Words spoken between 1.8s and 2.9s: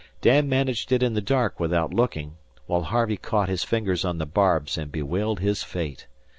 looking, while